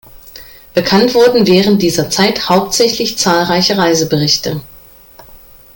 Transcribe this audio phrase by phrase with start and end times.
[0.73, 4.59] Bekannt wurden während dieser Zeit hauptsächlich zahlreiche Reiseberichte.